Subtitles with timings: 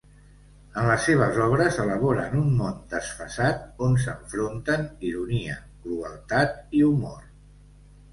[0.83, 7.21] En les seves obres, elabora un món desfasat on s'enfronten ironia, crueltat i humor.